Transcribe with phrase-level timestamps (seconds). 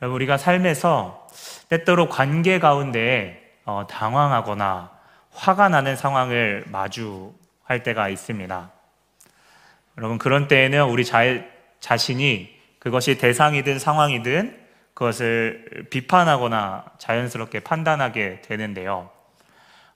[0.00, 1.28] 우리가 삶에서
[1.68, 4.90] 때때로 관계 가운데 어, 당황하거나
[5.32, 8.70] 화가 나는 상황을 마주할 때가 있습니다.
[9.98, 11.22] 여러분, 그런 때에는 우리 자,
[11.80, 14.58] 자신이 그것이 대상이든 상황이든
[14.94, 19.10] 그것을 비판하거나 자연스럽게 판단하게 되는데요.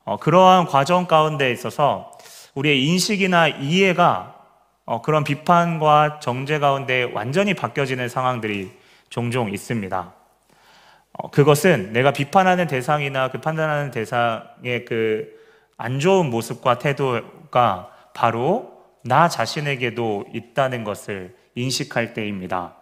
[0.05, 2.13] 어, 그러한 과정 가운데 있어서
[2.55, 4.35] 우리의 인식이나 이해가
[4.85, 8.84] 어, 그런 비판과 정죄 가운데 완전히 바뀌어지는 상황들이
[9.15, 10.15] 종종 있습니다.
[11.13, 15.45] 어, 그것은 내가 비판하는 대상이나 그 판단하는 대상의 그
[15.77, 22.77] 안 좋은 모습과 태도가 바로 나 자신에게도 있다는 것을 인식할 때입니다.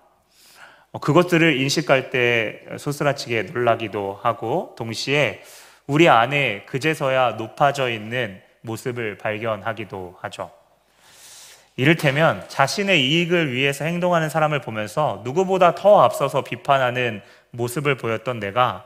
[0.92, 5.42] 어, 그것들을 인식할 때 소스라치게 놀라기도 하고 동시에
[5.87, 10.51] 우리 안에 그제서야 높아져 있는 모습을 발견하기도 하죠.
[11.77, 18.85] 이를테면 자신의 이익을 위해서 행동하는 사람을 보면서 누구보다 더 앞서서 비판하는 모습을 보였던 내가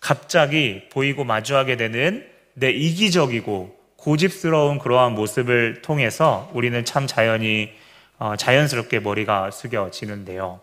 [0.00, 7.72] 갑자기 보이고 마주하게 되는 내 이기적이고 고집스러운 그러한 모습을 통해서 우리는 참 자연히
[8.18, 10.60] 어, 자연스럽게 머리가 숙여지는데요.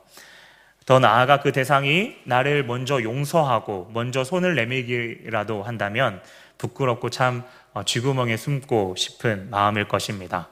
[0.86, 6.22] 더 나아가 그 대상이 나를 먼저 용서하고 먼저 손을 내밀기라도 한다면
[6.58, 10.50] 부끄럽고 참 어, 쥐구멍에 숨고 싶은 마음일 것입니다.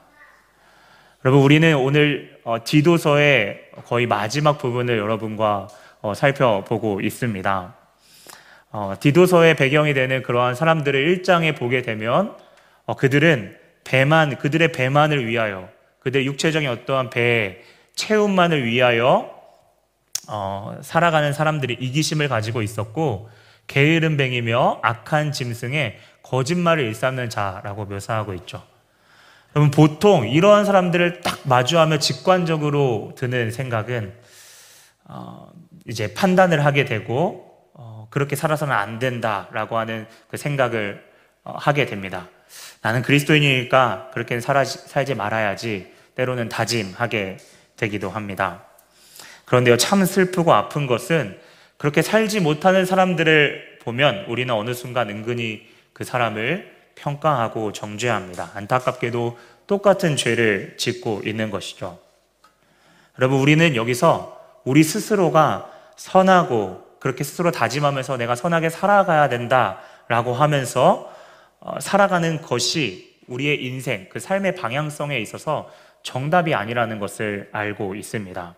[1.24, 5.68] 여러분, 우리는 오늘 어, 디도서의 거의 마지막 부분을 여러분과
[6.00, 7.76] 어, 살펴보고 있습니다.
[8.98, 12.34] 디도서의 배경이 되는 그러한 사람들을 1장에 보게 되면
[12.96, 15.68] 그들은 배만, 그들의 배만을 위하여,
[16.00, 17.60] 그들의 육체적인 어떠한 배
[17.94, 19.30] 채움만을 위하여
[20.28, 23.28] 어, 살아가는 사람들이 이기심을 가지고 있었고
[23.68, 28.71] 게으른 뱅이며 악한 짐승에 거짓말을 일삼는 자라고 묘사하고 있죠.
[29.54, 34.14] 여러분 보통 이러한 사람들을 딱 마주하며 직관적으로 드는 생각은
[35.04, 35.52] 어,
[35.86, 41.04] 이제 판단을 하게 되고 어, 그렇게 살아서는 안 된다라고 하는 그 생각을
[41.44, 42.28] 어, 하게 됩니다.
[42.80, 47.36] 나는 그리스도인이니까 그렇게 살아, 살지 말아야지 때로는 다짐하게
[47.76, 48.64] 되기도 합니다.
[49.44, 51.38] 그런데요, 참 슬프고 아픈 것은
[51.76, 58.52] 그렇게 살지 못하는 사람들을 보면 우리는 어느 순간 은근히 그 사람을 평가하고 정죄합니다.
[58.54, 59.36] 안타깝게도
[59.66, 61.98] 똑같은 죄를 짓고 있는 것이죠.
[63.18, 71.12] 여러분, 우리는 여기서 우리 스스로가 선하고 그렇게 스스로 다짐하면서 내가 선하게 살아가야 된다라고 하면서
[71.58, 75.70] 어, 살아가는 것이 우리의 인생, 그 삶의 방향성에 있어서
[76.02, 78.54] 정답이 아니라는 것을 알고 있습니다.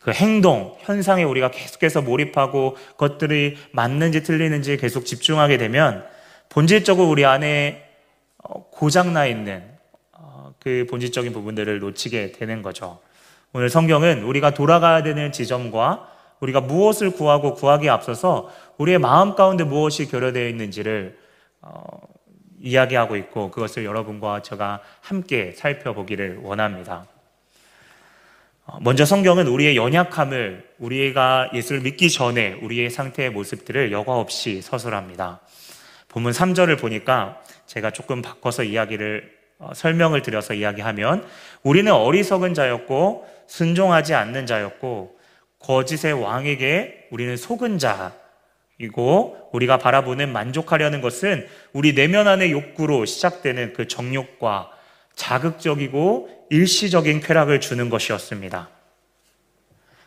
[0.00, 6.04] 그 행동, 현상에 우리가 계속해서 몰입하고 것들이 맞는지 틀리는지 계속 집중하게 되면
[6.52, 7.82] 본질적으로 우리 안에
[8.36, 9.64] 어, 고장나 있는
[10.12, 13.00] 어, 그 본질적인 부분들을 놓치게 되는 거죠.
[13.54, 16.10] 오늘 성경은 우리가 돌아가야 되는 지점과
[16.40, 21.18] 우리가 무엇을 구하고 구하기에 앞서서 우리의 마음 가운데 무엇이 결여되어 있는지를
[21.62, 21.84] 어,
[22.60, 27.06] 이야기하고 있고 그것을 여러분과 제가 함께 살펴보기를 원합니다.
[28.66, 35.40] 어, 먼저 성경은 우리의 연약함을 우리가 예수를 믿기 전에 우리의 상태의 모습들을 여과 없이 서술합니다.
[36.12, 41.26] 본문 3절을 보니까 제가 조금 바꿔서 이야기를 어, 설명을 드려서 이야기하면
[41.62, 45.18] 우리는 어리석은 자였고 순종하지 않는 자였고
[45.58, 53.86] 거짓의 왕에게 우리는 속은 자이고 우리가 바라보는 만족하려는 것은 우리 내면 안의 욕구로 시작되는 그
[53.88, 54.70] 정욕과
[55.14, 58.68] 자극적이고 일시적인 쾌락을 주는 것이었습니다.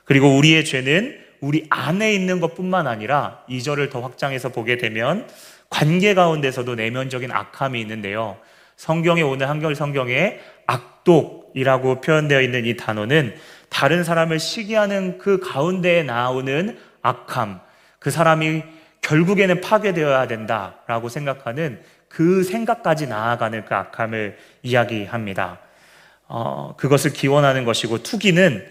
[0.03, 5.27] 그리고 우리의 죄는 우리 안에 있는 것 뿐만 아니라 이절을더 확장해서 보게 되면
[5.69, 8.37] 관계 가운데서도 내면적인 악함이 있는데요.
[8.77, 13.35] 성경에 오늘 한결 성경에 악독이라고 표현되어 있는 이 단어는
[13.69, 17.59] 다른 사람을 시기하는 그 가운데에 나오는 악함,
[17.99, 18.63] 그 사람이
[19.01, 25.59] 결국에는 파괴되어야 된다라고 생각하는 그 생각까지 나아가는 그 악함을 이야기합니다.
[26.27, 28.65] 어, 그것을 기원하는 것이고 투기는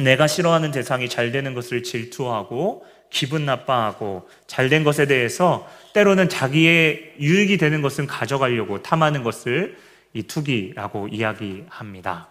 [0.00, 2.84] 내가 싫어하는 대상이 잘 되는 것을 질투하고
[3.16, 9.78] 기분 나빠하고 잘된 것에 대해서 때로는 자기의 유익이 되는 것은 가져가려고 탐하는 것을
[10.12, 12.28] 이 투기라고 이야기합니다.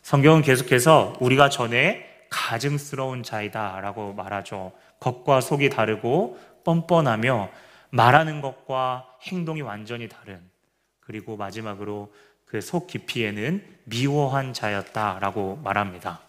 [0.00, 4.72] 성경은 계속해서 우리가 전에 가증스러운 자이다 라고 말하죠.
[5.00, 7.50] 겉과 속이 다르고 뻔뻔하며
[7.90, 10.40] 말하는 것과 행동이 완전히 다른
[11.00, 12.10] 그리고 마지막으로
[12.46, 16.20] 그 속 깊이에는 미워한 자였다 라고 말합니다.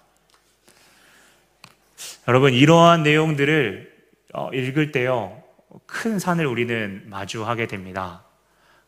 [2.27, 3.93] 여러분 이러한 내용들을
[4.33, 5.43] 어, 읽을 때요
[5.85, 8.23] 큰 산을 우리는 마주하게 됩니다.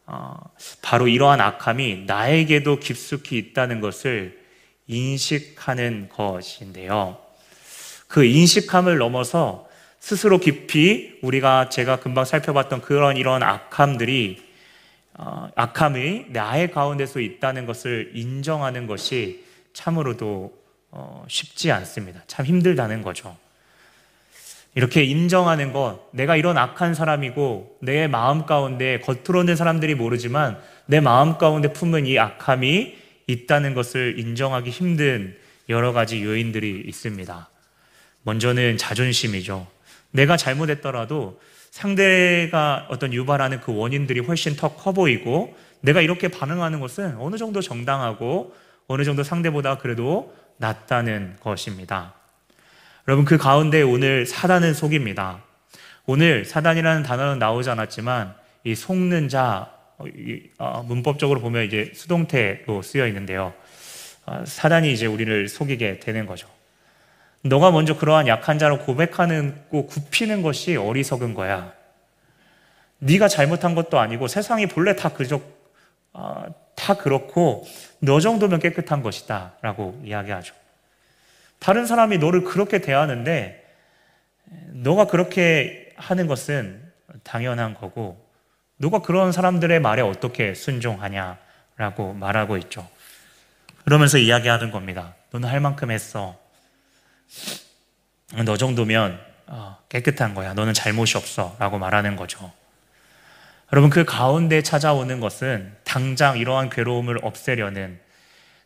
[0.07, 0.35] 어,
[0.81, 4.41] 바로 이러한 악함이 나에게도 깊숙이 있다는 것을
[4.87, 7.19] 인식하는 것인데요.
[8.07, 9.67] 그 인식함을 넘어서
[9.99, 14.41] 스스로 깊이 우리가 제가 금방 살펴봤던 그런 이런 악함들이
[15.13, 19.43] 어, 악함이 나의 가운데서 있다는 것을 인정하는 것이
[19.73, 20.66] 참으로도
[20.99, 22.23] 어, 쉽지 않습니다.
[22.25, 23.37] 참 힘들다는 거죠.
[24.73, 30.57] 이렇게 인정하는 것, 내가 이런 악한 사람이고 내 마음 가운데 겉으로는 사람들이 모르지만
[30.87, 32.95] 내 마음 가운데 품은 이 악함이
[33.27, 35.37] 있다는 것을 인정하기 힘든
[35.69, 37.49] 여러 가지 요인들이 있습니다.
[38.23, 39.67] 먼저는 자존심이죠.
[40.09, 41.39] 내가 잘못했더라도
[41.69, 47.61] 상대가 어떤 유발하는 그 원인들이 훨씬 더 커 보이고 내가 이렇게 반응하는 것은 어느 정도
[47.61, 48.55] 정당하고
[48.87, 52.13] 어느 정도 상대보다 그래도 낫다는 것입니다.
[53.07, 55.41] 여러분 그 가운데 오늘 사단은 속입니다.
[56.05, 60.05] 오늘 사단이라는 단어는 나오지 않았지만 이 속는 자 어,
[60.59, 63.53] 어, 문법적으로 보면 이제 수동태로 쓰여 있는데요.
[64.25, 66.47] 어, 사단이 이제 우리를 속이게 되는 거죠.
[67.43, 71.73] 너가 먼저 그러한 약한 자로 고백하는 고 굽히는 것이 어리석은 거야.
[72.99, 75.41] 네가 잘못한 것도 아니고 세상이 본래 다 그저
[76.75, 77.65] 다 그렇고
[77.99, 80.53] 너 정도면 깨끗한 것이다 라고 이야기하죠.
[81.59, 83.65] 다른 사람이 너를 그렇게 대하는데
[84.69, 86.83] 너가 그렇게 하는 것은
[87.23, 88.25] 당연한 거고
[88.77, 92.87] 너가 그런 사람들의 말에 어떻게 순종하냐라고 말하고 있죠.
[93.85, 95.15] 그러면서 이야기하는 겁니다.
[95.31, 96.37] 너는 할 만큼 했어.
[98.45, 100.53] 너 정도면 어, 깨끗한 거야.
[100.53, 101.55] 너는 잘못이 없어.
[101.57, 102.51] 라고 말하는 거죠.
[103.73, 107.99] 여러분, 그 가운데 찾아오는 것은 당장 이러한 괴로움을 없애려는,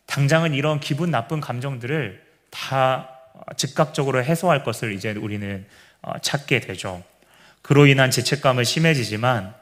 [0.06, 3.08] 당장은 이런 기분 나쁜 감정들을 다
[3.56, 5.66] 즉각적으로 해소할 것을 이제 우리는
[6.02, 7.02] 어, 찾게 되죠.
[7.62, 9.54] 그로 인한 죄책감은 심해지지만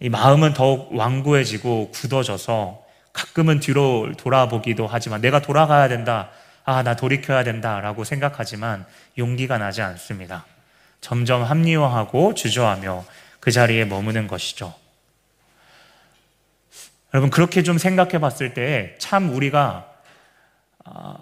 [0.00, 6.30] 이 마음은 더욱 완고해지고 굳어져서 가끔은 뒤로 돌아보기도 하지만 내가 돌아가야 된다.
[6.64, 7.80] 아, 나 돌이켜야 된다.
[7.80, 8.84] 라고 생각하지만
[9.16, 10.44] 용기가 나지 않습니다.
[11.00, 13.04] 점점 합리화하고 주저하며
[13.46, 14.74] 그 자리에 머무는 것이죠.
[17.14, 19.88] 여러분, 그렇게 좀 생각해 봤을 때 참 우리가
[20.84, 21.16] 아,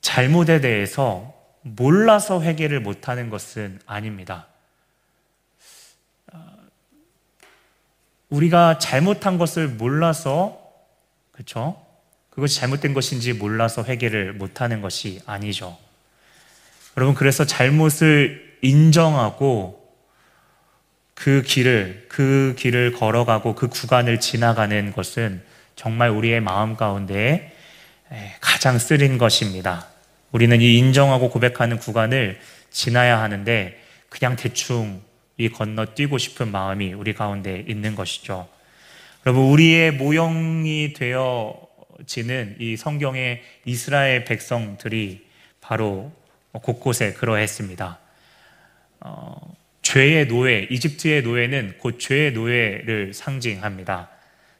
[0.00, 4.46] 잘못에 대해서 몰라서 회개를 못하는 것은 아닙니다.
[8.30, 10.58] 우리가 잘못한 것을 몰라서
[11.30, 11.84] 그렇죠?
[12.30, 15.76] 그것이 잘못된 것인지 몰라서 회개를 못하는 것이 아니죠.
[16.96, 19.79] 여러분 그래서 잘못을 인정하고
[21.20, 25.42] 그 길을 그 길을 걸어가고 그 구간을 지나가는 것은
[25.76, 27.54] 정말 우리의 마음 가운데
[28.40, 29.86] 가장 쓰린 것입니다.
[30.32, 32.40] 우리는 이 인정하고 고백하는 구간을
[32.70, 33.78] 지나야 하는데
[34.08, 35.02] 그냥 대충
[35.36, 38.48] 이 건너뛰고 싶은 마음이 우리 가운데 있는 것이죠.
[39.26, 45.26] 여러분, 우리의 모형이 되어지는 이 성경의 이스라엘 백성들이
[45.60, 46.12] 바로
[46.52, 47.98] 곳곳에 그러했습니다.
[49.00, 54.10] 어, 죄의 노예, 이집트의 노예는 곧 죄의 노예를 상징합니다.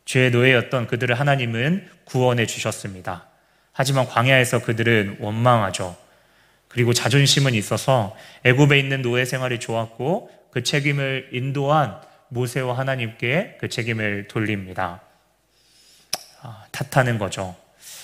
[0.04, 3.26] 죄의 노예였던 그들을 하나님은 구원해 주셨습니다.
[3.72, 5.96] 하지만 광야에서 그들은 원망하죠.
[6.68, 14.28] 그리고 자존심은 있어서 애굽에 있는 노예 생활이 좋았고 그 책임을 인도한 모세와 하나님께 그 책임을
[14.28, 15.00] 돌립니다.
[16.42, 17.54] 아, 탓하는 거죠.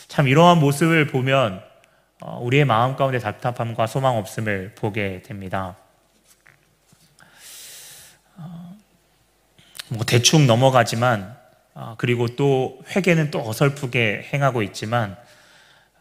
[0.08, 1.62] 참 이러한 모습을 보면
[2.20, 5.76] 어, 우리의 마음 가운데 답답함과 소망 없음을 보게 됩니다.
[8.36, 8.76] 어,
[9.88, 11.36] 뭐 대충 넘어가지만
[11.74, 15.16] 아, 그리고 또 회개는 또 어설프게 행하고 있지만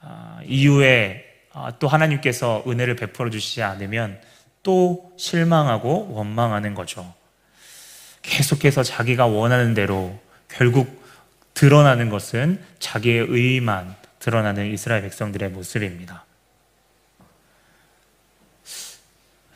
[0.01, 1.24] 아, 이후에
[1.80, 4.20] 또 하나님께서 은혜를 베풀어 주시지 않으면
[4.63, 7.13] 또 실망하고 원망하는 거죠.
[8.24, 11.04] 계속해서 자기가 원하는 대로 결국
[11.54, 16.25] 드러나는 것은 자기의 의만 드러나는 이스라엘 백성들의 모습입니다.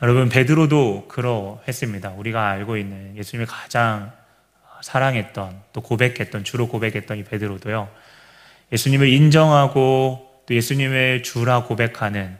[0.02, 2.12] 여러분 베드로도 그러했습니다.
[2.12, 4.12] 우리가 알고 있는 예수님을 가장
[4.82, 7.90] 사랑했던 또 고백했던 주로 고백했던 이 베드로도요.
[8.72, 12.38] 예수님을 인정하고 또 예수님의 주라 고백하는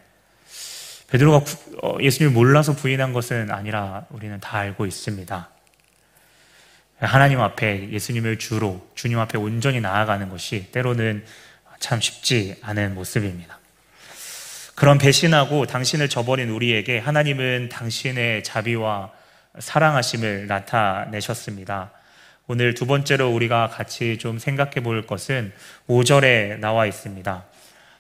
[1.11, 1.45] 베드로가
[1.83, 5.51] 어, 예수님을 몰라서 부인한 것은 아니라 우리는 다 알고 있습니다.
[7.01, 11.27] 하나님 앞에 예수님을 주로 주님 앞에 온전히 나아가는 것이 때로는
[11.79, 13.60] 참 쉽지 않은 모습입니다.
[14.75, 19.11] 그런 배신하고 당신을 저버린 우리에게 하나님은 당신의 자비와
[19.59, 21.93] 사랑하심을 나타내셨습니다.
[22.47, 25.53] 오늘 두 번째로 우리가 같이 좀 생각해 볼 것은
[25.89, 27.45] 5절에 나와 있습니다.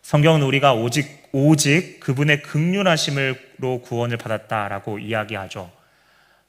[0.03, 5.71] 성경은 우리가 오직 오직 그분의 극률하심으로 구원을 받았다라고 이야기하죠.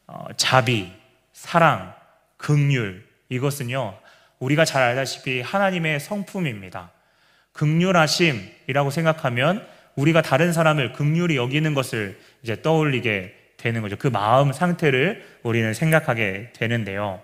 [0.08, 0.92] 어, 자비,
[1.34, 1.94] 사랑,
[2.38, 3.98] 극률 이것은요
[4.40, 6.90] 우리가 잘 알다시피 하나님의 성품입니다.
[7.54, 13.96] 극률하심이라고 생각하면 우리가 다른 사람을 극률이 여기는 것을 이제 떠올리게 되는 거죠.
[13.98, 17.22] 그 마음 상태를 우리는 생각하게 되는데요.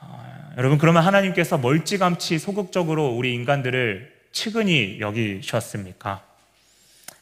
[0.00, 6.24] 어, 여러분, 그러면 하나님께서 멀찌감치 소극적으로 우리 인간들을 측은히 여기셨습니까?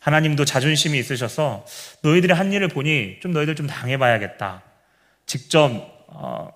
[0.00, 1.66] 하나님도 자존심이 있으셔서
[2.02, 4.62] 너희들의 한 일을 보니 좀 너희들 좀 당해봐야겠다.
[5.26, 6.50] 직접 어,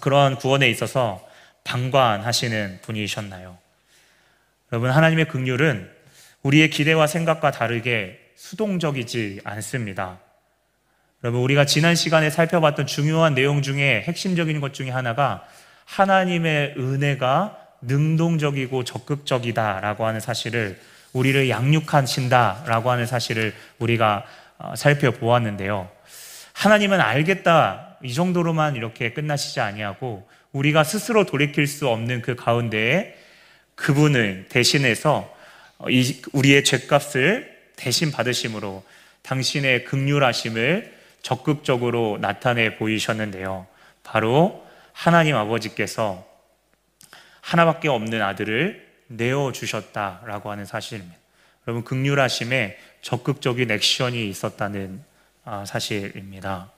[0.00, 1.26] 그러한 구원에 있어서
[1.64, 3.58] 방관하시는 분이셨나요?
[4.72, 5.95] 여러분 하나님의 긍휼은
[6.46, 10.20] 우리의 기대와 생각과 다르게 수동적이지 않습니다.
[11.24, 15.44] 여러분 우리가 지난 시간에 살펴봤던 중요한 내용 중에 핵심적인 것 중에 하나가
[15.86, 20.78] 하나님의 은혜가 능동적이고 적극적이다라고 하는 사실을
[21.12, 24.24] 우리를 양육하신다라고 하는 사실을 우리가
[24.58, 25.90] 어, 살펴보았는데요.
[26.52, 33.16] 하나님은 알겠다 이 정도로만 이렇게 끝나시지 아니하고 우리가 스스로 돌이킬 수 없는 그 가운데에
[33.74, 35.35] 그분을 대신해서 어,
[35.78, 38.84] 우리의 죄값을 대신 받으심으로
[39.22, 43.66] 당신의 극률하심을 적극적으로 나타내 보이셨는데요.
[44.02, 46.26] 바로 하나님 아버지께서
[47.40, 51.16] 하나밖에 없는 아들을 내어 주셨다라고 하는 사실입니다.
[51.66, 55.02] 여러분 극률하심에 적극적인 액션이 있었다는
[55.44, 56.70] 아, 사실입니다.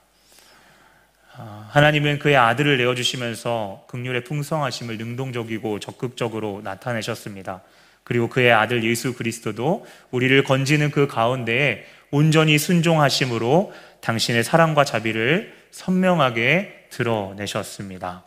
[1.35, 7.61] 아, 하나님은 그의 아들을 내어 주시면서 극률의 풍성하심을 능동적이고 적극적으로 나타내셨습니다.
[8.09, 16.87] 그리고 그의 아들 예수 그리스도도 우리를 건지는 그 가운데에 온전히 순종하심으로 당신의 사랑과 자비를 선명하게
[16.89, 18.25] 드러내셨습니다.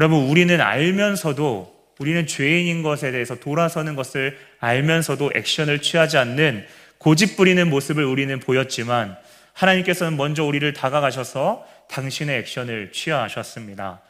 [0.00, 6.66] 여러분, 우리는 알면서도 우리는 죄인인 것에 대해서 돌아서는 것을 알면서도 액션을 취하지 않는
[6.98, 9.16] 고집 부리는 모습을 우리는 보였지만
[9.52, 14.00] 하나님께서는 먼저 우리를 다가가셔서 당신의 액션을 취하셨습니다.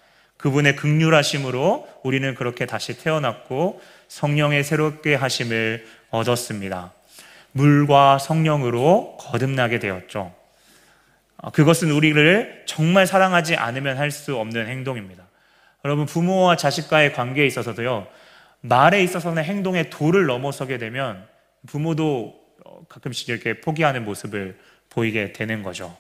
[0.43, 3.81] 그분의 극률하심으로 우리는 그렇게 다시 태어났고
[4.13, 6.93] 성령의 새롭게 하심을 얻었습니다.
[7.53, 10.35] 물과 성령으로 거듭나게 되었죠.
[11.55, 15.25] 그것은 우리를 정말 사랑하지 않으면 할 수 없는 행동입니다.
[15.87, 18.07] 여러분 부모와 자식과의 관계에 있어서도요.
[18.61, 21.27] 말에 있어서는 행동의 도를 넘어서게 되면
[21.67, 24.59] 부모도 어, 가끔씩 이렇게 포기하는 모습을
[24.91, 25.97] 보이게 되는 거죠.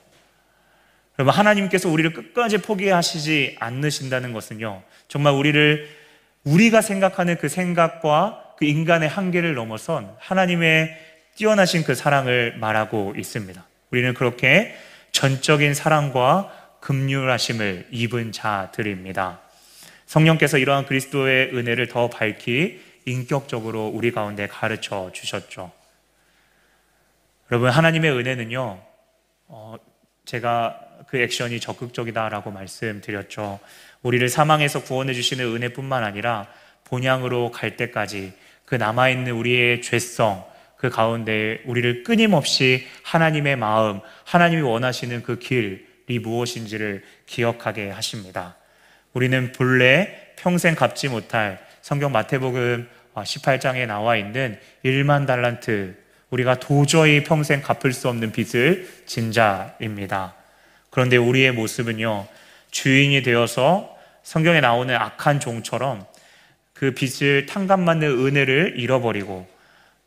[1.19, 4.83] 여러분 하나님께서 우리를 끝까지 포기하시지 않으신다는 것은요.
[5.09, 6.02] 정말 우리를
[6.45, 10.97] 우리가 생각하는 그 생각과 그 인간의 한계를 넘어선 하나님의
[11.37, 13.65] 뛰어나신 그 사랑을 말하고 있습니다.
[13.91, 14.75] 우리는 그렇게
[15.13, 19.41] 전적인 사랑과 금률하심을 입은 자들입니다.
[20.07, 25.71] 성령께서 이러한 그리스도의 은혜를 더 밝히 인격적으로 우리 가운데 가르쳐 주셨죠.
[27.51, 28.81] 여러분, 하나님의 은혜는요,
[29.49, 29.77] 어,
[30.25, 33.61] 제가 그 액션이 적극적이다라고 말씀드렸죠.
[34.03, 36.49] 우리를 사망에서 구원해 주시는 은혜뿐만 아니라
[36.85, 38.33] 본향으로 갈 때까지
[38.65, 40.45] 그 남아있는 우리의 죄성,
[40.77, 48.57] 그 가운데 우리를 끊임없이 하나님의 마음, 하나님이 원하시는 그 길이 무엇인지를 기억하게 하십니다.
[49.13, 55.97] 우리는 본래 평생 갚지 못할 성경 마태복음 18장에 나와 있는 1만 달란트
[56.31, 60.35] 우리가 도저히 평생 갚을 수 없는 빚을 진 자입니다.
[60.91, 62.27] 그런데 우리의 모습은요,
[62.71, 63.92] 주인이 되어서
[64.23, 66.07] 성경에 나오는 악한 종처럼
[66.73, 69.49] 그 빚을 탕감받는 은혜를 잃어버리고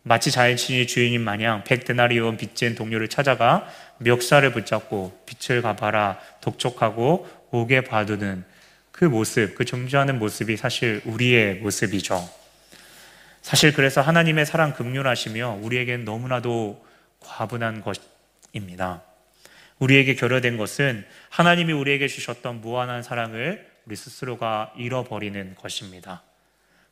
[0.04, 3.68] 마치 자연친이 주인인 마냥 백데나리온 빚진 동료를 찾아가
[3.98, 8.46] 멱살을 붙잡고 빚을 갚아라 독촉하고 오게 봐두는
[8.92, 12.30] 그 모습, 그 존재하는 모습이 사실 우리의 모습이죠.
[13.42, 16.86] 사실 그래서 하나님의 사랑 극률하시며 우리에겐 너무나도
[17.20, 19.02] 과분한 것입니다.
[19.80, 26.24] 우리에게 결여된 것은 하나님이 우리에게 주셨던 무한한 사랑을 우리 스스로가 잃어버리는 것입니다.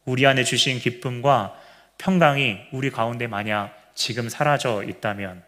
[0.06, 1.56] 우리 안에 주신 기쁨과
[1.98, 5.44] 평강이 우리 가운데 만약 지금 사라져 있다면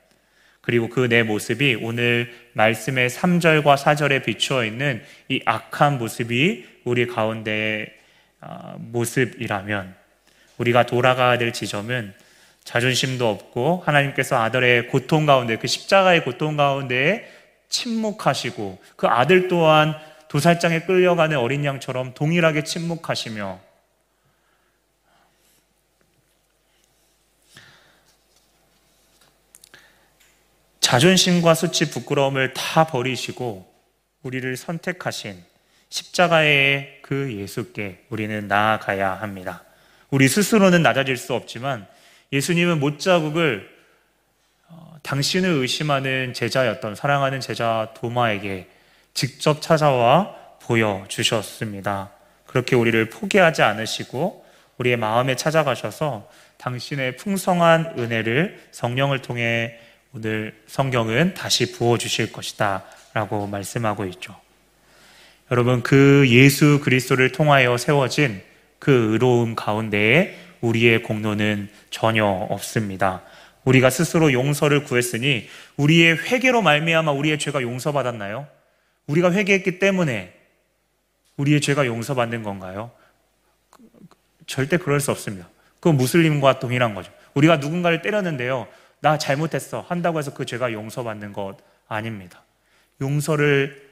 [0.62, 7.94] 그리고 그 내 모습이 오늘 말씀의 3절과 4절에 비추어 있는 이 악한 모습이 우리 가운데의
[8.42, 9.96] 아, 모습이라면
[10.58, 12.14] 우리가 돌아가야 될 지점은
[12.64, 17.32] 자존심도 없고 하나님께서 아들의 고통 가운데 그 십자가의 고통 가운데
[17.70, 19.96] 침묵하시고 그 아들 또한
[20.36, 23.58] 도살장에 끌려가는 어린 양처럼 동일하게 침묵하시며
[30.82, 33.74] 자존심과 수치, 부끄러움을 다 버리시고
[34.24, 35.42] 우리를 선택하신
[35.88, 39.64] 십자가의 그 예수께 우리는 나아가야 합니다.
[40.10, 41.88] 우리 스스로는 낮아질 수 없지만
[42.34, 43.74] 예수님은 못자국을
[44.68, 48.75] 어, 당신을 의심하는 제자였던 사랑하는 제자 도마에게
[49.16, 52.12] 직접 찾아와 보여주셨습니다.
[52.46, 54.46] 그렇게 우리를 포기하지 않으시고
[54.78, 59.80] 우리의 마음에 찾아가셔서 당신의 풍성한 은혜를 성령을 통해
[60.14, 64.36] 오늘 성경은 다시 부어 주실 것이다 라고 말씀하고 있죠.
[65.52, 68.42] 여러분 그 예수 그리스도를 통하여 세워진
[68.80, 73.24] 그 의로움 가운데에 우리의 공로는 전혀 없습니다.
[73.64, 78.48] 우리가 스스로 용서를 구했으니 우리의 회개로 말미암아 우리의 죄가 용서받았나요?
[79.08, 80.34] 우리가 회개했기 때문에
[81.38, 82.92] 우리의 죄가 용서받는 건가요?
[84.48, 85.50] 절대 그럴 수 없습니다.
[85.80, 87.12] 그 무슬림과 동일한 거죠.
[87.34, 88.68] 우리가 누군가를 때렸는데요.
[89.00, 89.82] 나 잘못했어.
[89.82, 91.58] 한다고 해서 그 죄가 용서받는 것
[91.88, 92.44] 아닙니다.
[93.02, 93.86] 용서를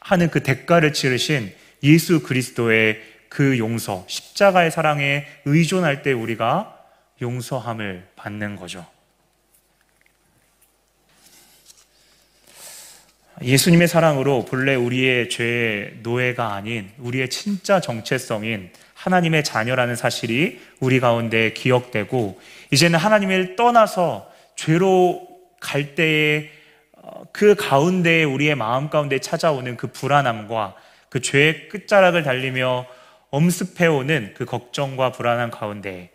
[0.00, 6.84] 하는 그 대가를 치르신 예수 그리스도의 그 용서, 십자가의 사랑에 의존할 때 우리가
[7.20, 8.86] 용서함을 받는 거죠.
[13.42, 21.52] 예수님의 사랑으로 본래 우리의 죄의 노예가 아닌 우리의 진짜 정체성인 하나님의 자녀라는 사실이 우리 가운데
[21.52, 22.40] 기억되고
[22.70, 25.28] 이제는 하나님을 떠나서 죄로
[25.60, 26.50] 갈 때에
[26.92, 30.74] 어, 그 가운데 우리의 마음 가운데 찾아오는 그 불안함과
[31.10, 32.86] 그 죄의 끝자락을 달리며
[33.30, 36.10] 엄습해오는 그 걱정과 불안한 가운데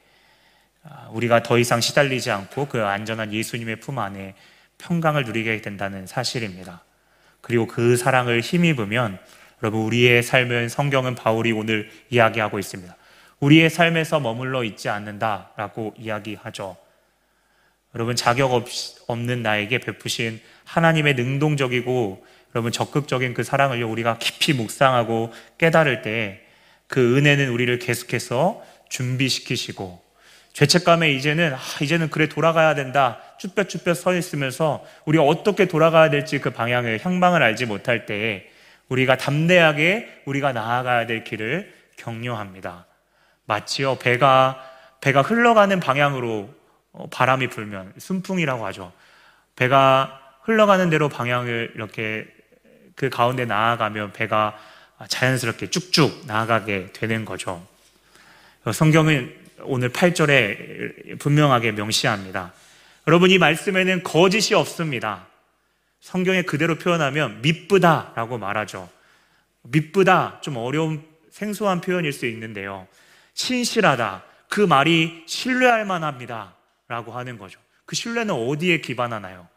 [0.84, 4.34] 아, 우리가 더 이상 시달리지 않고 그 안전한 예수님의 품 안에
[4.80, 6.84] 평강을 누리게 된다는 사실입니다.
[7.42, 9.20] 그리고 그 사랑을 힘입으면
[9.62, 12.96] 여러분 우리의 삶은 성경은 바울이 오늘 이야기하고 있습니다.
[13.40, 16.78] 우리의 삶에서 머물러 있지 않는다라고 이야기하죠.
[17.96, 18.52] 여러분 자격
[19.08, 26.52] 없는 나에게 베푸신 하나님의 능동적이고 여러분 적극적인 그 사랑을 우리가 깊이 묵상하고 깨달을 때
[26.92, 30.04] 그 은혜는 우리를 계속해서 준비시키시고
[30.54, 36.52] 죄책감에 이제는 아, 이제는 그래 돌아가야 된다 쭈뼛쭈뼛 서 있으면서 우리가 어떻게 돌아가야 될지 그
[36.52, 38.50] 방향을 향방을 알지 못할 때에
[38.90, 42.86] 우리가 담대하게 우리가 나아가야 될 길을 격려합니다.
[43.46, 44.62] 마치요 배가
[45.00, 46.54] 배가 흘러가는 방향으로
[46.92, 48.92] 어, 바람이 불면 순풍이라고 하죠.
[49.56, 52.28] 배가 흘러가는 대로 방향을 이렇게
[52.96, 54.58] 그 가운데 나아가면 배가
[55.08, 57.66] 자연스럽게 쭉쭉 나아가게 되는 거죠.
[58.72, 62.54] 성경은 오늘 8절에 분명하게 명시합니다.
[63.08, 65.28] 여러분 이 말씀에는 거짓이 없습니다.
[66.00, 68.90] 성경에 그대로 표현하면 미쁘다라고 말하죠.
[69.64, 72.88] 미쁘다 좀 어려운 생소한 표현일 수 있는데요.
[73.34, 76.56] 신실하다 그 말이 신뢰할 만합니다.
[76.88, 77.60] 라고 하는 거죠.
[77.86, 79.48] 그 신뢰는 어디에 기반하나요?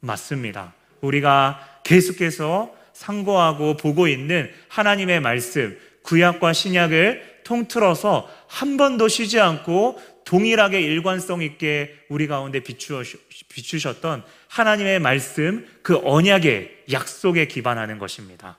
[0.00, 0.74] 맞습니다.
[1.00, 10.80] 우리가 계속해서 상고하고 보고 있는 하나님의 말씀, 구약과 신약을 통틀어서 한 번도 쉬지 않고 동일하게
[10.80, 18.56] 일관성 있게 우리 가운데 비추셨던 하나님의 말씀, 그 언약의 약속에 기반하는 것입니다.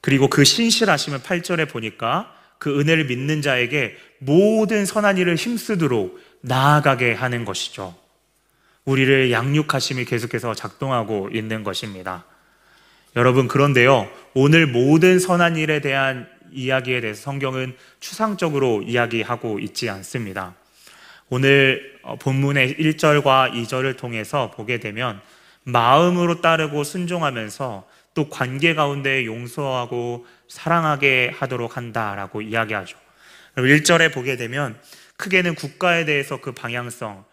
[0.00, 7.44] 그리고 그 신실하심을 8절에 보니까 그 은혜를 믿는 자에게 모든 선한 일을 힘쓰도록 나아가게 하는
[7.44, 7.96] 것이죠.
[8.84, 12.24] 우리를 양육하심이 계속해서 작동하고 있는 것입니다.
[13.14, 20.54] 여러분, 그런데요, 오늘 모든 선한 일에 대한 이야기에 대해서 성경은 추상적으로 이야기하고 있지 않습니다.
[21.28, 25.20] 오늘 어, 본문의 1절과 2절을 통해서 보게 되면
[25.64, 32.96] 마음으로 따르고 순종하면서 또 관계 가운데 용서하고 사랑하게 하도록 한다라고 이야기하죠.
[33.56, 34.78] 1절에 보게 되면
[35.18, 37.26] 크게는 국가에 대해서 그 방향성,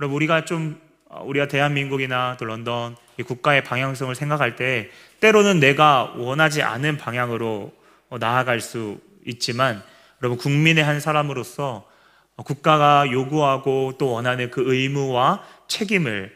[0.00, 6.14] 여러분 우리가 좀 어, 우리가 대한민국이나 또 런던 이 국가의 방향성을 생각할 때 때로는 내가
[6.16, 7.72] 원하지 않은 방향으로
[8.08, 9.82] 어, 나아갈 수 있지만
[10.22, 11.88] 여러분 국민의 한 사람으로서
[12.36, 16.32] 국가가 요구하고 또 원하는 그 의무와 책임을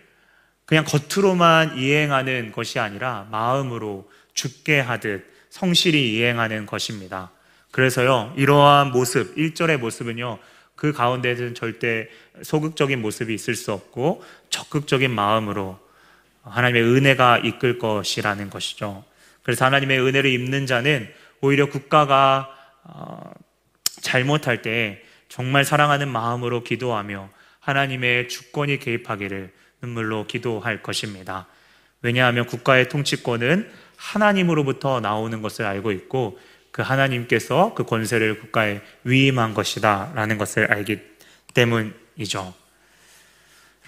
[0.64, 7.30] 그냥 겉으로만 이행하는 것이 아니라 마음으로 죽게 하듯 성실히 이행하는 것입니다.
[7.70, 10.38] 그래서요, 이러한 모습, 1절의 모습은요,
[10.74, 12.08] 그 가운데는 절대
[12.42, 15.78] 소극적인 모습이 있을 수 없고 적극적인 마음으로
[16.42, 19.04] 하나님의 은혜가 이끌 것이라는 것이죠.
[19.42, 21.08] 그래서 하나님의 은혜를 입는 자는
[21.40, 22.48] 오히려 국가가
[22.84, 23.32] 어,
[24.00, 29.52] 잘못할 때 정말 사랑하는 마음으로 기도하며 하나님의 주권이 개입하기를
[29.82, 31.46] 눈물로 기도할 것입니다.
[32.02, 36.38] 왜냐하면 국가의 통치권은 하나님으로부터 나오는 것을 알고 있고
[36.72, 40.98] 그 하나님께서 그 권세를 국가에 위임한 것이다 라는 것을 알기
[41.54, 42.54] 때문이죠.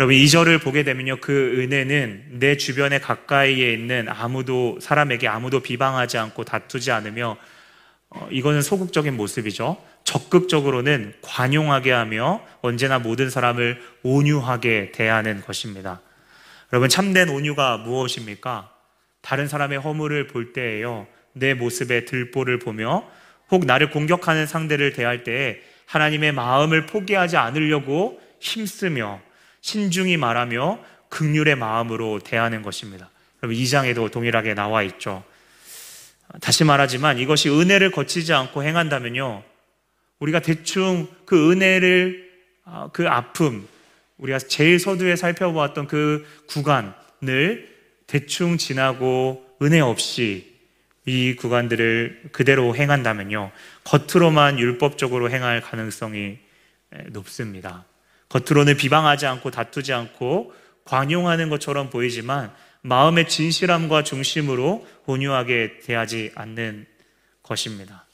[0.00, 6.18] 여러분, 이 절을 보게 되면요, 그 은혜는 내 주변에 가까이에 있는 아무도, 사람에게 아무도 비방하지
[6.18, 7.36] 않고 다투지 않으며,
[8.10, 9.80] 어, 이거는 소극적인 모습이죠.
[10.02, 16.00] 적극적으로는 관용하게 하며 언제나 모든 사람을 온유하게 대하는 것입니다.
[16.72, 18.72] 여러분, 참된 온유가 무엇입니까?
[19.20, 23.08] 다른 사람의 허물을 볼 때에요, 내 모습의 들보를 보며
[23.48, 29.20] 혹 나를 공격하는 상대를 대할 때에 하나님의 마음을 포기하지 않으려고 힘쓰며
[29.64, 33.08] 신중히 말하며 극률의 마음으로 대하는 것입니다.
[33.42, 35.24] 여러분 2장에도 동일하게 나와 있죠.
[36.42, 39.42] 다시 말하지만 이것이 은혜를 거치지 않고 행한다면요.
[40.18, 42.30] 우리가 대충 그 은혜를
[42.66, 43.66] 아, 그 아픔
[44.18, 47.74] 우리가 제일 서두에 살펴보았던 그 구간을
[48.06, 50.58] 대충 지나고 은혜 없이
[51.06, 53.50] 이 구간들을 그대로 행한다면요.
[53.84, 56.36] 겉으로만 율법적으로 행할 가능성이
[57.12, 57.86] 높습니다.
[58.28, 60.52] 겉으로는 비방하지 않고 다투지 않고
[60.84, 66.86] 관용하는 것처럼 보이지만 마음의 진실함과 중심으로 온유하게 대하지 않는
[67.42, 68.04] 것입니다.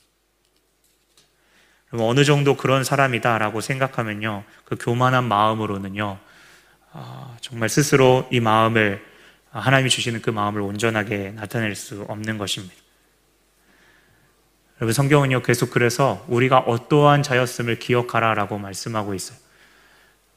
[1.93, 6.19] 어느 정도 그런 사람이다라고 생각하면요, 그 교만한 마음으로는요,
[6.93, 9.05] 아, 정말 스스로 이 마음을
[9.51, 12.75] 하나님이 주시는 그 마음을 온전하게 나타낼 수 없는 것입니다.
[14.81, 19.37] 여러분 성경은요 계속 그래서 우리가 어떠한 자였음을 기억하라라고 말씀하고 있어요.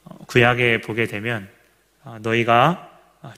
[0.03, 1.47] 어, 구약에 보게 되면
[2.03, 2.89] 어, 너희가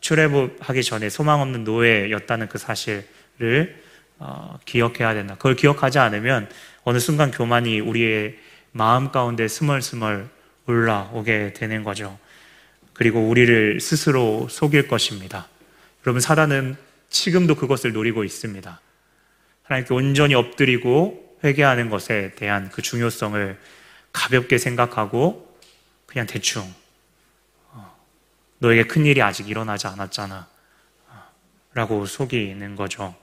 [0.02, 3.84] 출애굽하기 전에 소망 없는 노예였다는 그 사실을
[4.18, 5.36] 어, 기억해야 된다.
[5.36, 6.50] 그걸 기억하지 않으면
[6.84, 8.38] 어느 순간 교만이 우리의
[8.72, 10.28] 마음 가운데 스멀스멀
[10.68, 12.18] 올라오게 되는 거죠.
[12.94, 15.48] 그리고 우리를 스스로 속일 것입니다.
[16.06, 16.76] 여러분 사단은
[17.10, 18.80] 지금도 그것을 노리고 있습니다.
[19.64, 23.58] 하나님께 온전히 엎드리고 회개하는 것에 대한 그 중요성을
[24.12, 25.45] 가볍게 생각하고
[26.16, 26.74] 그냥 대충
[27.74, 27.94] 어,
[28.60, 30.48] 너에게 큰 일이 아직 일어나지 않았잖아
[31.74, 33.14] 라고 속이는 거죠.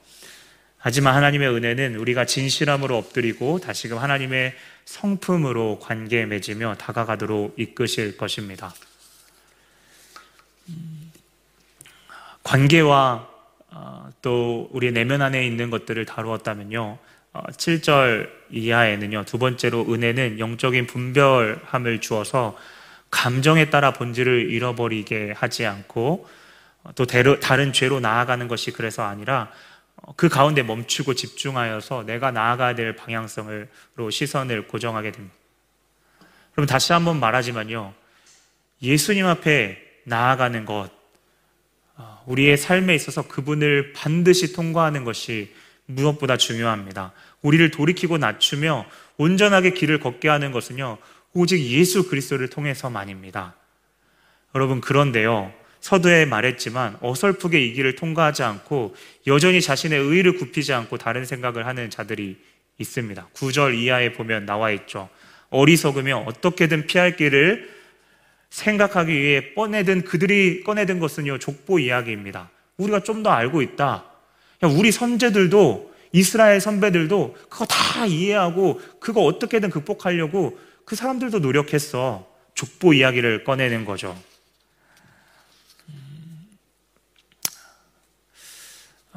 [0.77, 8.75] 하지만 하나님의 은혜는 우리가 진실함으로 엎드리고 다시금 하나님의 성품으로 관계 맺으며 다가가도록 이끄실 것입니다.
[12.43, 13.27] 관계와
[13.71, 16.99] 어, 또 우리의 내면 안에 있는 것들을 다루었다면요.
[17.33, 19.25] 7절 어, 이하에는요.
[19.25, 22.55] 두 번째로 은혜는 영적인 분별함을 주어서
[23.13, 26.27] 감정에 따라 본질을 잃어버리게 하지 않고
[26.83, 29.53] 어, 또 다른 죄로 나아가는 것이 그래서 아니라
[30.17, 35.35] 그 가운데 멈추고 집중하여서 내가 나아가야 될 방향성으로 시선을 고정하게 됩니다.
[36.55, 37.95] 그럼 다시 한번 말하지만요.
[38.83, 40.91] 예수님 앞에 나아가는 것,
[41.97, 45.55] 어, 우리의 삶에 있어서 그분을 반드시 통과하는 것이
[45.87, 47.13] 무엇보다 중요합니다.
[47.43, 48.87] 우리를 돌이키고 낮추며
[49.19, 50.99] 온전하게 길을 걷게 하는 것은요,
[51.35, 53.55] 오직 예수 그리스도를 통해서만입니다.
[54.55, 58.95] 여러분, 그런데요, 서두에 말했지만 어설프게 이 길을 통과하지 않고
[59.27, 62.39] 여전히 자신의 의를 굽히지 않고 다른 생각을 하는 자들이
[62.79, 63.29] 있습니다.
[63.35, 65.09] 9절 이하에 보면 나와 있죠.
[65.51, 67.71] 어리석으며 어떻게든 피할 길을
[68.51, 72.51] 생각하기 위해 꺼내든 그들이 꺼내든 것은요, 족보 이야기입니다.
[72.77, 74.05] 우리가 좀 더 알고 있다.
[74.63, 80.59] 우리 선제들도 이스라엘 선배들도 그거 다 이해하고 그거 어떻게든 극복하려고
[80.93, 82.29] 그 사람들도 노력했어.
[82.53, 84.15] 족보 이야기를 꺼내는 거죠.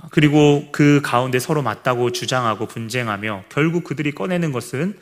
[0.10, 4.98] 그리고 그 가운데 서로 맞다고 주장하고 분쟁하며 결국 그들이 꺼내는 것은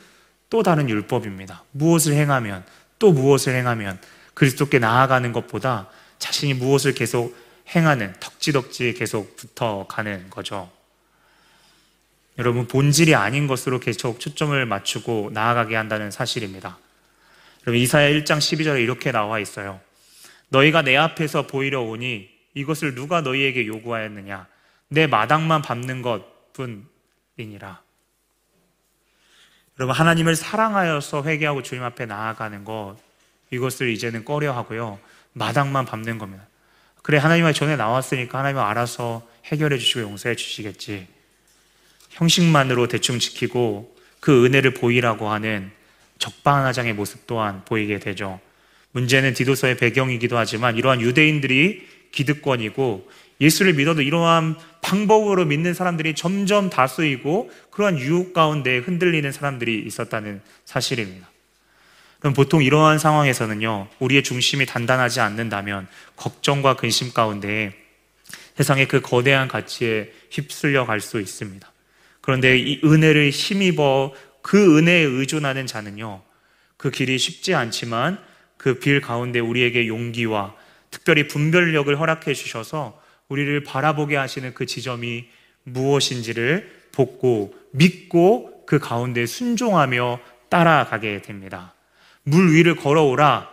[0.49, 1.63] 또 다른 율법입니다.
[1.73, 2.65] 무엇을 행하면
[2.97, 3.99] 또 무엇을 행하면
[4.33, 7.37] 그리스도께 나아가는 것보다 자신이 무엇을 계속
[7.75, 10.71] 행하는 덕지덕지 계속 붙어가는 거죠.
[12.39, 16.77] 여러분 본질이 아닌 것으로 계속 초점을 맞추고 나아가게 한다는 사실입니다.
[17.65, 19.79] 여러분 이사야 1장 12절에 이렇게 나와 있어요.
[20.49, 24.47] 너희가 내 앞에서 보이려 오니 이것을 누가 너희에게 요구하였느냐?
[24.89, 27.81] 내 마당만 밟는 것뿐이니라.
[29.79, 32.97] 여러분 하나님을 사랑하여서 회개하고 주님 앞에 나아가는 것
[33.51, 34.99] 이것을 이제는 꺼려 하고요.
[35.33, 36.47] 마당만 밟는 겁니다.
[37.01, 41.07] 그래, 하나님의 전에 나왔으니까 하나님은 알아서 해결해 주시고 용서해 주시겠지.
[42.13, 45.71] 형식만으로 대충 지키고 그 은혜를 보이라고 하는
[46.19, 48.39] 적반하장의 모습 또한 보이게 되죠.
[48.91, 53.09] 문제는 디도서의 배경이기도 하지만 이러한 유대인들이 기득권이고
[53.41, 61.29] 예수를 믿어도 이러한 방법으로 믿는 사람들이 점점 다수이고 그러한 유혹 가운데 흔들리는 사람들이 있었다는 사실입니다.
[62.19, 67.73] 그럼 보통 이러한 상황에서는요, 우리의 중심이 단단하지 않는다면 걱정과 근심 가운데
[68.55, 71.72] 세상의 그 거대한 가치에 휩쓸려 갈 수 있습니다.
[72.23, 76.23] 그런데 이 은혜를 힘입어 그 은혜에 의존하는 자는요,
[76.77, 78.17] 그 길이 쉽지 않지만
[78.57, 80.55] 그 길 가운데 우리에게 용기와
[80.89, 85.25] 특별히 분별력을 허락해 주셔서 우리를 바라보게 하시는 그 지점이
[85.63, 91.73] 무엇인지를 보고 믿고 그 가운데 순종하며 따라가게 됩니다.
[92.23, 93.49] 물 위를 걸어오라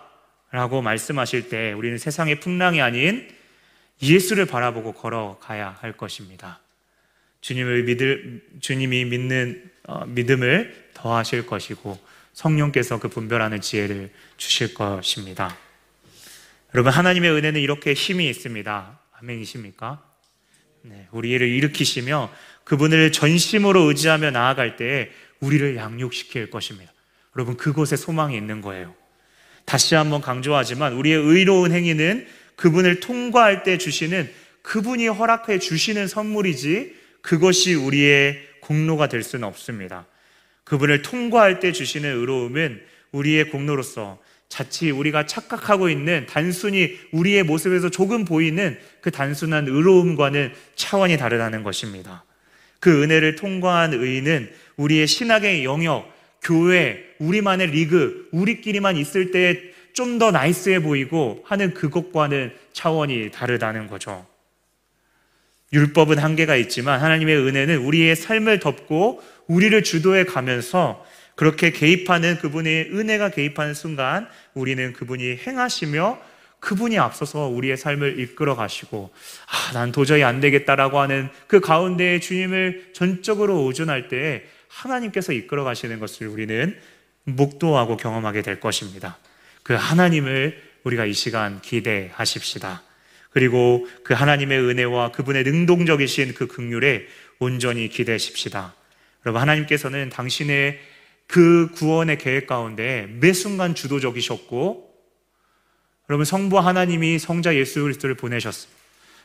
[0.53, 3.29] 라고 말씀하실 때 우리는 세상의 풍랑이 아닌
[4.01, 6.61] 예수를 바라보고 걸어가야 할 것입니다.
[7.41, 11.99] 주님을 믿을 주님이 믿는 어, 믿음을 더하실 것이고
[12.33, 15.57] 성령께서 그 분별하는 지혜를 주실 것입니다.
[16.75, 19.01] 여러분 하나님의 은혜는 이렇게 힘이 있습니다.
[19.13, 20.03] 아멘이십니까?
[20.83, 22.33] 네, 우리를 일으키시며
[22.65, 26.93] 그분을 전심으로 의지하며 나아갈 때 우리를 양육시킬 것입니다.
[27.37, 28.95] 여러분 그곳에 소망이 있는 거예요.
[29.65, 32.27] 다시 한번 강조하지만 우리의 의로운 행위는
[32.57, 34.31] 그분을 통과할 때 주시는
[34.63, 40.07] 그분이 허락해 주시는 선물이지 그것이 우리의 공로가 될 수는 없습니다.
[40.65, 42.81] 그분을 통과할 때 주시는 의로움은
[43.13, 51.17] 우리의 공로로서 자칫 우리가 착각하고 있는 단순히 우리의 모습에서 조금 보이는 그 단순한 의로움과는 차원이
[51.17, 52.25] 다르다는 것입니다.
[52.81, 60.31] 그 은혜를 통과한 의는 우리의 신학의 영역, 교회, 우리만의 리그, 우리끼리만 있을 때 좀 더
[60.31, 64.27] 나이스해 보이고 하는 그것과는 차원이 다르다는 거죠.
[65.73, 71.05] 율법은 한계가 있지만 하나님의 은혜는 우리의 삶을 덮고 우리를 주도해 가면서
[71.37, 76.19] 그렇게 개입하는 그분의 은혜가 개입하는 순간 우리는 그분이 행하시며
[76.59, 79.11] 그분이 앞서서 우리의 삶을 이끌어 가시고
[79.47, 85.99] 아, 난 도저히 안 되겠다라고 하는 그 가운데에 주님을 전적으로 오존할 때 하나님께서 이끌어 가시는
[85.99, 86.79] 것을 우리는
[87.25, 89.19] 목도하고 경험하게 될 것입니다.
[89.63, 92.83] 그 하나님을 우리가 이 시간 기대하십시다.
[93.31, 97.07] 그리고 그 하나님의 은혜와 그분의 능동적이신 그 긍휼에
[97.39, 98.75] 온전히 기대십시다.
[99.25, 100.79] 여러분 하나님께서는 당신의
[101.27, 104.91] 그 구원의 계획 가운데 매 순간 주도적이셨고
[106.09, 108.81] 여러분 성부 하나님이 성자 예수 그리스도를 보내셨습니다.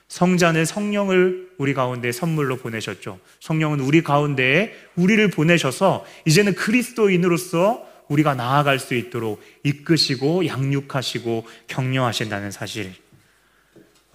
[0.07, 3.19] 성자는 성령을 우리 가운데 선물로 보내셨죠.
[3.39, 12.93] 성령은 우리 가운데에 우리를 보내셔서 이제는 그리스도인으로서 우리가 나아갈 수 있도록 이끄시고 양육하시고 격려하신다는 사실.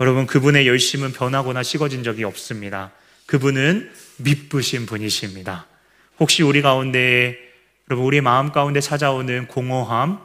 [0.00, 2.90] 여러분 그분의 열심은 변하거나 식어진 적이 없습니다.
[3.26, 5.66] 그분은 미쁘신 분이십니다.
[6.18, 7.36] 혹시 우리 가운데
[7.90, 10.20] 여러분 우리 마음 가운데 찾아오는 공허함,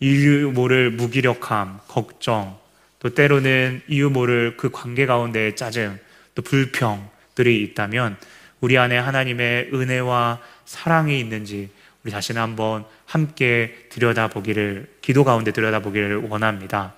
[0.00, 2.58] 이유 모를 무기력함, 걱정,
[2.98, 5.98] 또 때로는 이유 모를 그 관계 가운데 짜증,
[6.34, 8.16] 또 불평들이 있다면
[8.62, 11.68] 우리 안에 하나님의 은혜와 사랑이 있는지
[12.04, 16.94] 우리 자신을 한번 함께 들여다보기를 기도 가운데 들여다보기를 원합니다.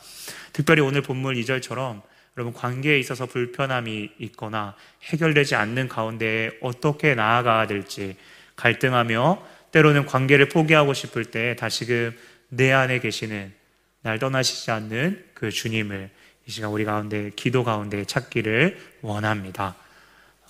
[0.54, 2.00] 특별히 오늘 본문 2절처럼
[2.36, 8.16] 여러분 관계에 있어서 불편함이 있거나 해결되지 않는 가운데 어떻게 나아가야 될지
[8.54, 12.16] 갈등하며 때로는 관계를 포기하고 싶을 때 다시금
[12.50, 13.52] 내 안에 계시는
[14.02, 16.10] 날 떠나시지 않는 그 주님을
[16.46, 19.74] 이 시간 우리 가운데 기도 가운데 찾기를 원합니다.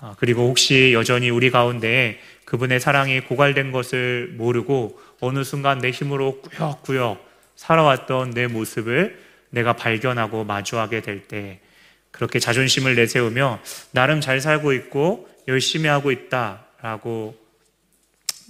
[0.00, 6.42] 아, 그리고 혹시 여전히 우리 가운데 그분의 사랑이 고갈된 것을 모르고 어느 순간 내 힘으로
[6.42, 9.23] 꾸역꾸역 살아왔던 내 모습을
[9.54, 11.60] 내가 발견하고 마주하게 될 때
[12.14, 17.36] 그렇게 자존심을 내세우며 나름 잘 살고 있고 열심히 하고 있다라고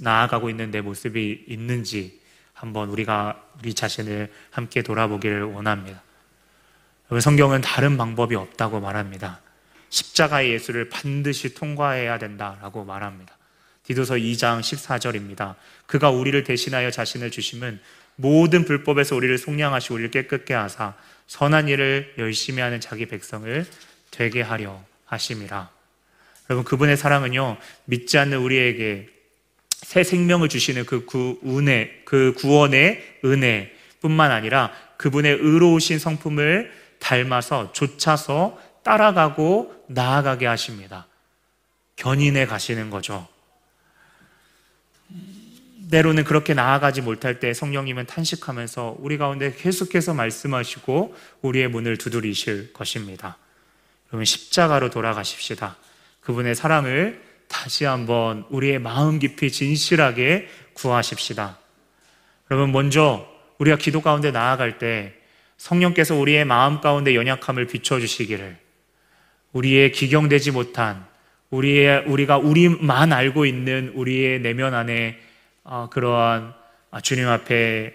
[0.00, 2.20] 나아가고 있는 내 모습이 있는지
[2.52, 6.02] 한번 우리가 우리 자신을 함께 돌아보기를 원합니다.
[7.20, 9.40] 성경은 다른 방법이 없다고 말합니다.
[9.88, 13.36] 십자가의 예수를 반드시 통과해야 된다라고 말합니다.
[13.84, 15.54] 디도서 2장 14절입니다.
[15.86, 17.80] 그가 우리를 대신하여 자신을 주심은
[18.16, 20.94] 모든 불법에서 우리를 속량하시고 우리를 깨끗게 하사
[21.26, 23.66] 선한 일을 열심히 하는 자기 백성을
[24.10, 25.70] 되게 하려 하심이라.
[26.50, 29.08] 여러분 그분의 사랑은요 믿지 않는 우리에게
[29.72, 38.58] 새 생명을 주시는 그 구 은혜, 그 구원의 은혜뿐만 아니라 그분의 의로우신 성품을 닮아서 쫓아서
[38.82, 41.06] 따라가고 나아가게 하십니다.
[41.96, 43.28] 견인해 가시는 거죠.
[45.90, 53.36] 때로는 그렇게 나아가지 못할 때 성령님은 탄식하면서 우리 가운데 계속해서 말씀하시고 우리의 문을 두드리실 것입니다.
[54.08, 55.76] 그러면 십자가로 돌아가십시다.
[56.20, 61.58] 그분의 사랑을 다시 한번 우리의 마음 깊이 진실하게 구하십시다.
[62.50, 65.14] 여러분, 먼저 우리가 기도 가운데 나아갈 때
[65.56, 68.58] 성령께서 우리의 마음 가운데 연약함을 비춰주시기를
[69.52, 71.06] 우리의 기경되지 못한
[71.50, 75.33] 우리의, 우리가 우리만 알고 있는 우리의 내면 안에 어,
[75.90, 76.54] 그러한
[77.02, 77.94] 주님 앞에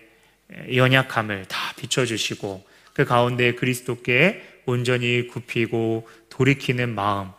[0.73, 7.29] 연약함을 다 비춰주시고 그 가운데 그리스도께 온전히 굽히고 돌이키는 마음,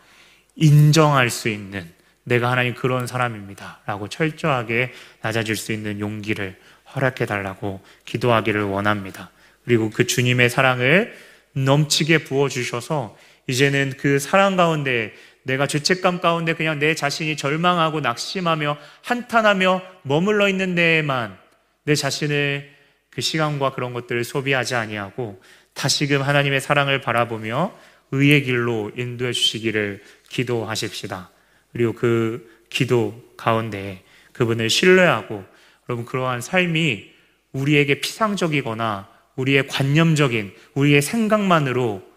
[0.56, 1.90] 인정할 수 있는
[2.24, 3.80] 내가 하나님 그런 사람입니다.
[3.86, 6.56] 라고 철저하게 낮아질 수 있는 용기를
[6.94, 9.30] 허락해 달라고 기도하기를 원합니다.
[9.64, 11.14] 그리고 그 주님의 사랑을
[11.52, 13.16] 넘치게 부어주셔서
[13.46, 20.74] 이제는 그 사랑 가운데 내가 죄책감 가운데 그냥 내 자신이 절망하고 낙심하며 한탄하며 머물러 있는
[20.74, 21.38] 데에만
[21.84, 22.70] 내 자신을
[23.10, 25.42] 그 시간과 그런 것들을 소비하지 아니하고
[25.74, 27.74] 다시금 하나님의 사랑을 바라보며
[28.12, 31.30] 의의 길로 인도해 주시기를 기도하십시다.
[31.72, 35.44] 그리고 그 기도 가운데 그분을 신뢰하고
[35.88, 37.10] 여러분 그러한 삶이
[37.52, 42.09] 우리에게 피상적이거나 우리의 관념적인 우리의 생각만으로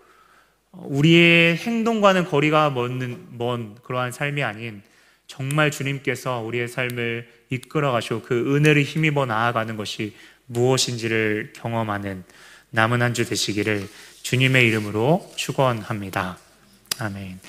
[0.73, 4.81] 우리의 행동과는 거리가 먼, 먼 그러한 삶이 아닌
[5.27, 10.15] 정말 주님께서 우리의 삶을 이끌어 가시고 그 은혜를 힘입어 나아가는 것이
[10.47, 12.23] 무엇인지를 경험하는
[12.71, 13.87] 남은 한 주 되시기를
[14.23, 16.37] 주님의 이름으로 축원합니다.
[16.99, 17.39] 아멘.